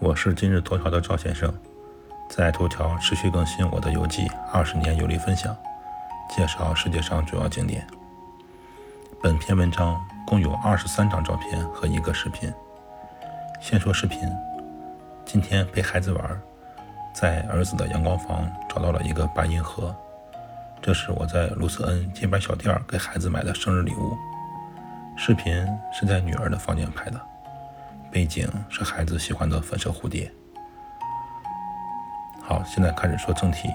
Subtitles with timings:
[0.00, 1.52] 我是今日头条的赵先生，
[2.28, 5.56] 在头条持续更新我的游记，二十年游历分享，
[6.28, 7.86] 介绍世界上主要景点。
[9.22, 12.52] 本篇文章共有二十三张照片和一个视频。
[13.60, 14.20] 先说视频，
[15.24, 16.40] 今天陪孩子玩，
[17.14, 19.94] 在儿子的阳光房找到了一个白银盒，
[20.82, 24.16] 这是我在卢瑟恩街边小店给孩子买的生日礼物。
[25.16, 27.20] 视频是在女儿的房间拍的。
[28.14, 30.32] 背景是孩子喜欢的粉色蝴蝶。
[32.40, 33.68] 好，现在开始说正题。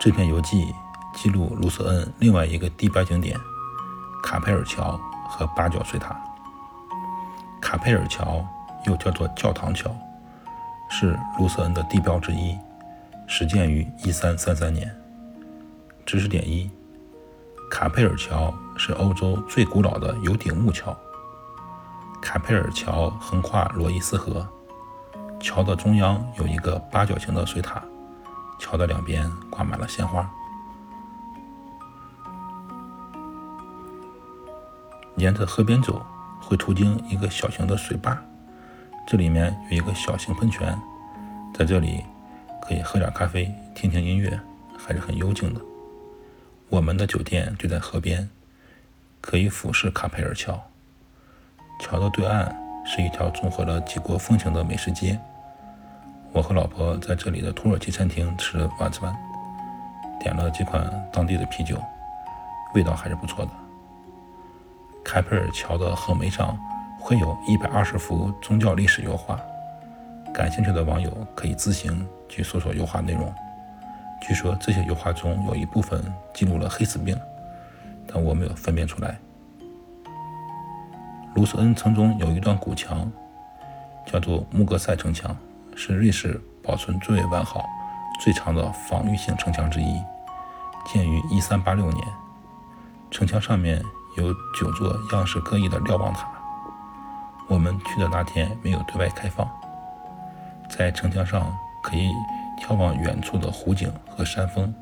[0.00, 0.74] 这篇游记
[1.14, 3.38] 记录卢瑟恩另外一个地标景点——
[4.24, 6.18] 卡佩尔桥和八角水塔。
[7.60, 8.42] 卡佩尔桥
[8.86, 9.94] 又叫做教堂桥，
[10.88, 12.56] 是卢瑟恩的地标之一，
[13.26, 14.96] 始建于1333年。
[16.06, 16.70] 知识点一：
[17.70, 20.96] 卡佩尔桥是欧洲最古老的有顶木桥。
[22.26, 24.44] 卡佩尔桥横跨罗伊斯河，
[25.38, 27.80] 桥的中央有一个八角形的水塔，
[28.58, 30.28] 桥的两边挂满了鲜花。
[35.14, 36.04] 沿着河边走，
[36.40, 38.20] 会途经一个小型的水坝，
[39.06, 40.76] 这里面有一个小型喷泉，
[41.54, 42.02] 在这里
[42.60, 44.38] 可以喝点咖啡，听听音乐，
[44.76, 45.60] 还是很幽静的。
[46.70, 48.28] 我们的酒店就在河边，
[49.20, 50.60] 可以俯视卡佩尔桥。
[51.78, 55.18] 桥的对岸是一条综合了几国风情的美食街。
[56.32, 59.14] 我和老婆在这里的土耳其餐厅吃了晚餐，
[60.20, 61.80] 点了几款当地的啤酒，
[62.74, 63.50] 味道还是不错的。
[65.04, 66.58] 凯佩尔桥的横眉上
[66.98, 69.40] 绘有一百二十幅宗教历史油画，
[70.34, 73.32] 感兴趣的网友可以自行去搜索油画内容。
[74.20, 76.02] 据说这些油画中有一部分
[76.34, 77.18] 记录了黑死病，
[78.06, 79.16] 但我没有分辨出来。
[81.36, 83.12] 卢瑟恩城中有一段古墙，
[84.06, 85.36] 叫做穆格塞城墙，
[85.74, 87.62] 是瑞士保存最为完好、
[88.18, 90.00] 最长的防御性城墙之一，
[90.86, 92.06] 建于1386年。
[93.10, 93.84] 城墙上面
[94.16, 96.26] 有九座样式各异的瞭望塔。
[97.48, 99.46] 我们去的那天没有对外开放，
[100.70, 102.08] 在城墙上可以
[102.62, 104.74] 眺望远处的湖景和山峰，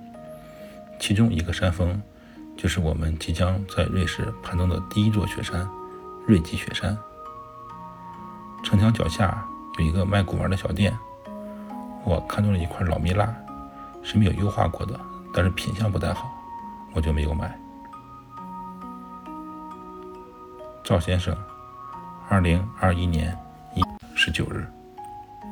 [1.00, 2.00] 其中一个山峰
[2.56, 5.68] 就是我们即将在瑞士攀登的第一座雪山。
[6.26, 6.96] 瑞吉雪山，
[8.62, 9.46] 城墙脚下
[9.78, 10.96] 有一个卖古玩的小店，
[12.02, 13.34] 我看中了一块老蜜蜡，
[14.02, 14.98] 是没有优化过的，
[15.34, 16.30] 但是品相不太好，
[16.94, 17.54] 我就没有买。
[20.82, 21.36] 赵先生，
[22.30, 23.38] 二零二一年
[23.74, 23.82] 一
[24.16, 24.66] 十九日。